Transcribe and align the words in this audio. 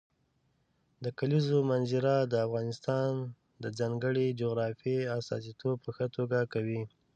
د 1.03 1.05
کلیزو 1.19 1.57
منظره 1.71 2.13
د 2.31 2.33
افغانستان 2.45 3.11
د 3.63 3.65
ځانګړي 3.79 4.27
جغرافیې 4.41 4.99
استازیتوب 5.17 5.75
په 5.83 5.89
ښه 5.95 6.07
توګه 6.15 6.39
کوي. 6.53 6.81